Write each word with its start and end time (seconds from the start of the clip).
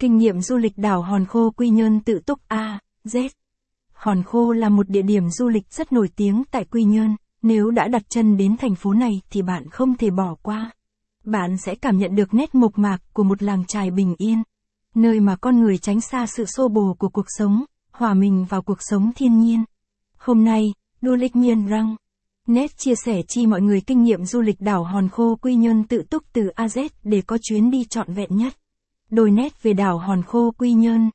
Kinh 0.00 0.18
nghiệm 0.18 0.40
du 0.40 0.56
lịch 0.56 0.78
đảo 0.78 1.02
Hòn 1.02 1.26
Khô 1.26 1.50
Quy 1.50 1.68
Nhơn 1.68 2.00
tự 2.00 2.18
túc 2.26 2.40
A, 2.48 2.78
Z. 3.04 3.28
Hòn 3.92 4.22
Khô 4.22 4.52
là 4.52 4.68
một 4.68 4.88
địa 4.88 5.02
điểm 5.02 5.30
du 5.30 5.48
lịch 5.48 5.66
rất 5.70 5.92
nổi 5.92 6.08
tiếng 6.16 6.42
tại 6.50 6.64
Quy 6.64 6.84
Nhơn, 6.84 7.16
nếu 7.42 7.70
đã 7.70 7.88
đặt 7.88 8.02
chân 8.08 8.36
đến 8.36 8.56
thành 8.56 8.74
phố 8.74 8.92
này 8.92 9.20
thì 9.30 9.42
bạn 9.42 9.70
không 9.70 9.96
thể 9.96 10.10
bỏ 10.10 10.34
qua. 10.42 10.70
Bạn 11.24 11.56
sẽ 11.58 11.74
cảm 11.74 11.98
nhận 11.98 12.14
được 12.14 12.34
nét 12.34 12.54
mộc 12.54 12.78
mạc 12.78 12.98
của 13.12 13.22
một 13.22 13.42
làng 13.42 13.64
trài 13.68 13.90
bình 13.90 14.14
yên, 14.18 14.42
nơi 14.94 15.20
mà 15.20 15.36
con 15.36 15.60
người 15.60 15.78
tránh 15.78 16.00
xa 16.00 16.26
sự 16.26 16.44
xô 16.44 16.68
bồ 16.68 16.96
của 16.98 17.08
cuộc 17.08 17.26
sống, 17.28 17.64
hòa 17.92 18.14
mình 18.14 18.46
vào 18.48 18.62
cuộc 18.62 18.78
sống 18.80 19.12
thiên 19.16 19.40
nhiên. 19.40 19.64
Hôm 20.16 20.44
nay, 20.44 20.72
Du 21.02 21.14
lịch 21.14 21.36
miền 21.36 21.66
răng. 21.66 21.96
Nét 22.46 22.76
chia 22.76 22.94
sẻ 23.04 23.22
chi 23.28 23.46
mọi 23.46 23.60
người 23.60 23.80
kinh 23.80 24.02
nghiệm 24.02 24.24
du 24.24 24.40
lịch 24.40 24.60
đảo 24.60 24.84
Hòn 24.84 25.08
Khô 25.08 25.36
Quy 25.42 25.54
Nhơn 25.54 25.84
tự 25.84 26.02
túc 26.10 26.22
từ 26.32 26.50
AZ 26.56 26.88
để 27.02 27.22
có 27.26 27.38
chuyến 27.42 27.70
đi 27.70 27.84
trọn 27.84 28.14
vẹn 28.14 28.36
nhất. 28.36 28.52
Đôi 29.10 29.30
nét 29.30 29.62
về 29.62 29.72
đảo 29.72 29.98
Hòn 29.98 30.22
Khô 30.22 30.50
Quy 30.58 30.72
Nhơn. 30.72 31.10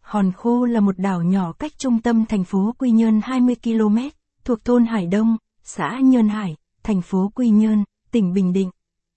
Hòn 0.00 0.32
Khô 0.32 0.64
là 0.64 0.80
một 0.80 0.98
đảo 0.98 1.22
nhỏ 1.22 1.52
cách 1.52 1.72
trung 1.78 2.00
tâm 2.00 2.24
thành 2.26 2.44
phố 2.44 2.74
Quy 2.78 2.90
Nhơn 2.90 3.20
20 3.24 3.56
km, 3.62 3.98
thuộc 4.44 4.64
thôn 4.64 4.86
Hải 4.86 5.06
Đông, 5.06 5.36
xã 5.64 5.98
Nhơn 6.02 6.28
Hải, 6.28 6.56
thành 6.82 7.02
phố 7.02 7.30
Quy 7.34 7.48
Nhơn, 7.48 7.84
tỉnh 8.10 8.32
Bình 8.32 8.52
Định. 8.52 8.70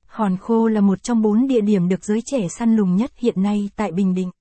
Hòn 0.05 0.37
Khô 0.37 0.67
là 0.67 0.81
một 0.81 1.03
trong 1.03 1.21
bốn 1.21 1.47
địa 1.47 1.61
điểm 1.61 1.89
được 1.89 2.05
giới 2.05 2.19
trẻ 2.25 2.47
săn 2.47 2.75
lùng 2.75 2.95
nhất 2.95 3.11
hiện 3.17 3.43
nay 3.43 3.69
tại 3.75 3.91
Bình 3.91 4.13
Định. 4.13 4.31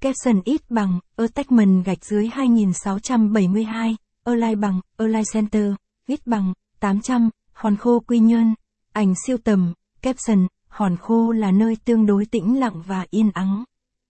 Capson 0.00 0.40
ít 0.44 0.70
bằng, 0.70 1.00
attachment 1.16 1.84
gạch 1.84 2.04
dưới 2.04 2.28
2672, 2.32 3.96
Align 4.24 4.60
bằng, 4.60 4.80
Align 4.96 5.24
Center, 5.32 5.72
ít 6.06 6.26
bằng, 6.26 6.52
800, 6.80 7.30
Hòn 7.52 7.76
Khô 7.76 8.00
Quy 8.00 8.18
Nhơn. 8.18 8.54
Ảnh 8.92 9.14
siêu 9.26 9.36
tầm, 9.44 9.72
caption, 10.02 10.46
Hòn 10.78 10.96
Khô 10.96 11.32
là 11.32 11.50
nơi 11.50 11.76
tương 11.84 12.06
đối 12.06 12.26
tĩnh 12.26 12.60
lặng 12.60 12.82
và 12.86 13.06
yên 13.10 13.30
ắng. 13.34 13.64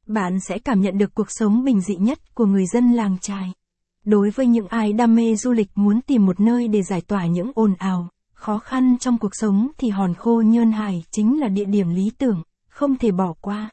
Bạn 0.07 0.41
sẽ 0.41 0.59
cảm 0.59 0.81
nhận 0.81 0.99
được 0.99 1.15
cuộc 1.15 1.27
sống 1.29 1.65
bình 1.65 1.81
dị 1.81 1.97
nhất 1.97 2.35
của 2.35 2.47
người 2.47 2.67
dân 2.67 2.93
làng 2.93 3.19
trài. 3.21 3.53
Đối 4.05 4.31
với 4.31 4.47
những 4.47 4.69
ai 4.69 4.93
đam 4.93 5.15
mê 5.15 5.37
du 5.37 5.53
lịch 5.53 5.69
muốn 5.75 6.01
tìm 6.01 6.27
một 6.27 6.41
nơi 6.41 6.69
để 6.69 6.83
giải 6.83 7.01
tỏa 7.01 7.27
những 7.27 7.53
ồn 7.55 7.75
ào, 7.79 8.09
khó 8.35 8.59
khăn 8.59 8.97
trong 9.01 9.19
cuộc 9.19 9.31
sống 9.33 9.71
thì 9.79 9.89
Hòn 9.89 10.15
Khô 10.15 10.43
Nhơn 10.47 10.73
Hải 10.73 11.05
chính 11.11 11.41
là 11.41 11.49
địa 11.49 11.65
điểm 11.65 11.91
lý 11.91 12.11
tưởng, 12.19 12.43
không 12.69 12.97
thể 12.97 13.11
bỏ 13.11 13.35
qua. 13.41 13.71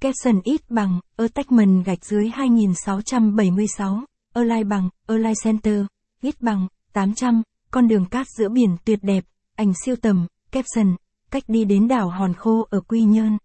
Capson 0.00 0.40
ít 0.44 0.70
bằng, 0.70 1.00
attachment 1.16 1.84
gạch 1.84 2.04
dưới 2.04 2.28
2676, 2.28 4.00
lai 4.34 4.64
bằng, 4.64 4.88
Align 5.06 5.34
Center, 5.44 5.84
ít 6.20 6.34
bằng, 6.40 6.68
800, 6.92 7.42
con 7.70 7.88
đường 7.88 8.06
cát 8.06 8.26
giữa 8.38 8.48
biển 8.48 8.76
tuyệt 8.84 8.98
đẹp, 9.02 9.24
ảnh 9.56 9.72
siêu 9.84 9.96
tầm, 10.02 10.26
Capson, 10.50 10.96
cách 11.34 11.44
đi 11.48 11.64
đến 11.64 11.88
đảo 11.88 12.08
Hòn 12.08 12.34
Khô 12.34 12.66
ở 12.70 12.80
Quy 12.80 13.02
Nhơn. 13.02 13.38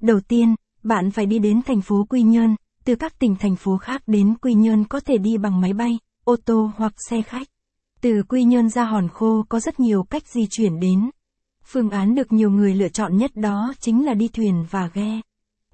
Đầu 0.00 0.20
tiên, 0.20 0.54
bạn 0.82 1.10
phải 1.10 1.26
đi 1.26 1.38
đến 1.38 1.62
thành 1.62 1.80
phố 1.80 2.06
Quy 2.08 2.22
Nhơn, 2.22 2.56
từ 2.84 2.94
các 2.94 3.18
tỉnh 3.18 3.36
thành 3.36 3.56
phố 3.56 3.76
khác 3.76 4.02
đến 4.06 4.34
Quy 4.42 4.54
Nhơn 4.54 4.84
có 4.84 5.00
thể 5.00 5.18
đi 5.18 5.38
bằng 5.38 5.60
máy 5.60 5.72
bay, 5.72 5.98
ô 6.24 6.36
tô 6.44 6.70
hoặc 6.76 6.92
xe 7.10 7.22
khách. 7.22 7.46
Từ 8.00 8.22
Quy 8.28 8.44
Nhơn 8.44 8.68
ra 8.68 8.84
Hòn 8.84 9.08
Khô 9.08 9.44
có 9.48 9.60
rất 9.60 9.80
nhiều 9.80 10.02
cách 10.02 10.22
di 10.26 10.46
chuyển 10.50 10.80
đến. 10.80 11.10
Phương 11.64 11.90
án 11.90 12.14
được 12.14 12.32
nhiều 12.32 12.50
người 12.50 12.74
lựa 12.74 12.88
chọn 12.88 13.16
nhất 13.16 13.30
đó 13.34 13.74
chính 13.80 14.06
là 14.06 14.14
đi 14.14 14.28
thuyền 14.28 14.66
và 14.70 14.90
ghe. 14.94 15.20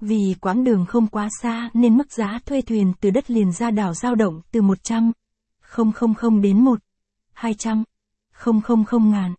Vì 0.01 0.35
quãng 0.41 0.63
đường 0.63 0.85
không 0.85 1.07
quá 1.07 1.29
xa 1.41 1.69
nên 1.73 1.97
mức 1.97 2.11
giá 2.11 2.39
thuê 2.45 2.61
thuyền 2.61 2.93
từ 3.01 3.09
đất 3.09 3.31
liền 3.31 3.51
ra 3.51 3.71
đảo 3.71 3.93
dao 3.93 4.15
động 4.15 4.41
từ 4.51 4.61
100 4.61 5.11
000 6.21 6.41
đến 6.41 6.59
1 6.63 6.79
200 7.33 7.83
000 8.43 9.11
ngàn. 9.11 9.33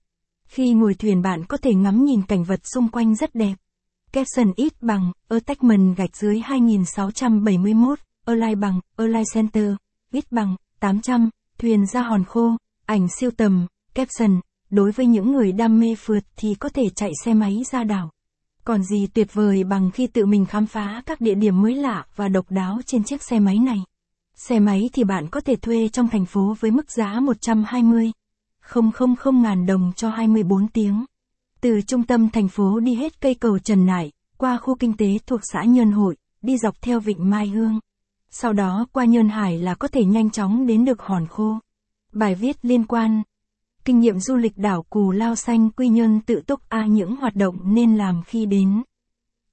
Khi 0.53 0.73
ngồi 0.73 0.95
thuyền 0.95 1.23
bạn 1.23 1.45
có 1.45 1.57
thể 1.57 1.75
ngắm 1.75 2.05
nhìn 2.05 2.23
cảnh 2.23 2.45
vật 2.45 2.61
xung 2.75 2.89
quanh 2.89 3.15
rất 3.15 3.35
đẹp. 3.35 3.55
Capson 4.13 4.53
ít 4.57 4.73
bằng, 4.83 5.13
attachment 5.29 5.97
gạch 5.97 6.17
dưới 6.17 6.41
2671, 6.41 7.99
Align 8.27 8.61
bằng, 8.61 8.81
Align 8.97 9.25
Center, 9.35 9.75
ít 10.13 10.25
bằng, 10.33 10.57
800, 10.81 11.31
thuyền 11.59 11.87
ra 11.87 12.03
hòn 12.03 12.25
khô, 12.25 12.57
ảnh 12.87 13.09
siêu 13.19 13.31
tầm, 13.37 13.67
caption, 13.95 14.41
đối 14.71 14.93
với 14.93 15.07
những 15.07 15.33
người 15.33 15.53
đam 15.53 15.81
mê 15.81 15.95
phượt 15.99 16.25
thì 16.37 16.55
có 16.55 16.69
thể 16.69 16.83
chạy 16.97 17.11
xe 17.25 17.35
máy 17.35 17.63
ra 17.73 17.85
đảo. 17.85 18.11
Còn 18.65 18.83
gì 18.83 19.07
tuyệt 19.07 19.35
vời 19.35 19.65
bằng 19.65 19.91
khi 19.91 20.07
tự 20.07 20.27
mình 20.27 20.47
khám 20.47 20.67
phá 20.67 21.03
các 21.07 21.21
địa 21.21 21.35
điểm 21.35 21.63
mới 21.63 21.75
lạ 21.75 22.07
và 22.17 22.29
độc 22.29 22.47
đáo 22.51 22.81
trên 22.87 23.05
chiếc 23.05 23.23
xe 23.23 23.39
máy 23.39 23.59
này. 23.59 23.79
Xe 24.35 24.61
máy 24.61 24.91
thì 24.93 25.05
bạn 25.05 25.29
có 25.31 25.41
thể 25.41 25.57
thuê 25.57 25.89
trong 25.89 26.09
thành 26.09 26.27
phố 26.27 26.55
với 26.61 26.71
mức 26.71 26.91
giá 26.91 27.21
120 27.21 28.13
000 28.75 29.43
ngàn 29.43 29.67
đồng 29.67 29.93
cho 29.97 30.11
24 30.11 30.69
tiếng. 30.69 31.05
Từ 31.61 31.81
trung 31.81 32.03
tâm 32.03 32.31
thành 32.31 32.49
phố 32.49 32.81
đi 32.81 32.95
hết 32.95 33.21
cây 33.21 33.35
cầu 33.35 33.59
Trần 33.59 33.87
Nải, 33.87 34.13
qua 34.37 34.59
khu 34.59 34.75
kinh 34.75 34.97
tế 34.97 35.19
thuộc 35.27 35.41
xã 35.53 35.65
Nhơn 35.65 35.91
Hội, 35.91 36.17
đi 36.43 36.59
dọc 36.59 36.83
theo 36.83 37.01
vịnh 37.01 37.31
Mai 37.31 37.49
Hương. 37.49 37.81
Sau 38.31 38.53
đó 38.53 38.87
qua 38.93 39.05
Nhơn 39.05 39.29
Hải 39.29 39.59
là 39.59 39.75
có 39.75 39.89
thể 39.89 40.05
nhanh 40.05 40.31
chóng 40.31 40.67
đến 40.67 40.85
được 40.85 41.03
Hòn 41.03 41.27
Khô. 41.27 41.59
Bài 42.13 42.35
viết 42.35 42.57
liên 42.63 42.87
quan 42.87 43.23
Kinh 43.85 44.01
nghiệm 44.01 44.21
du 44.21 44.37
lịch 44.37 44.59
đảo 44.59 44.83
Cù 44.83 45.11
Lao 45.11 45.35
Xanh 45.35 45.71
Quy 45.71 45.89
Nhơn 45.89 46.21
tự 46.21 46.41
túc 46.47 46.61
A 46.69 46.79
à 46.79 46.87
những 46.87 47.17
hoạt 47.17 47.37
động 47.37 47.75
nên 47.75 47.97
làm 47.97 48.23
khi 48.27 48.47
đến. 48.47 48.83